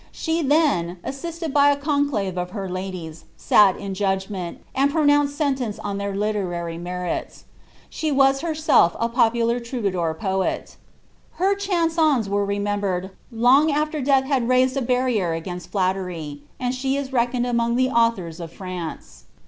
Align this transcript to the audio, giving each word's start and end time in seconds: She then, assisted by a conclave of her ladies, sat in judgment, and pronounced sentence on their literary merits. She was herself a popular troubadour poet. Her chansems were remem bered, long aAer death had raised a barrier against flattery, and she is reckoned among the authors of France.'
She 0.11 0.41
then, 0.41 0.97
assisted 1.03 1.53
by 1.53 1.69
a 1.69 1.75
conclave 1.77 2.35
of 2.35 2.49
her 2.49 2.67
ladies, 2.67 3.25
sat 3.37 3.77
in 3.77 3.93
judgment, 3.93 4.61
and 4.73 4.89
pronounced 4.89 5.37
sentence 5.37 5.77
on 5.77 5.99
their 5.99 6.15
literary 6.15 6.79
merits. 6.79 7.43
She 7.87 8.11
was 8.11 8.41
herself 8.41 8.95
a 8.99 9.07
popular 9.07 9.59
troubadour 9.59 10.15
poet. 10.15 10.75
Her 11.33 11.53
chansems 11.53 12.27
were 12.27 12.47
remem 12.47 12.79
bered, 12.81 13.11
long 13.31 13.67
aAer 13.71 14.03
death 14.03 14.23
had 14.25 14.47
raised 14.49 14.75
a 14.75 14.81
barrier 14.81 15.33
against 15.33 15.69
flattery, 15.69 16.41
and 16.59 16.73
she 16.73 16.97
is 16.97 17.13
reckoned 17.13 17.45
among 17.45 17.75
the 17.75 17.89
authors 17.91 18.39
of 18.39 18.51
France.' 18.51 19.25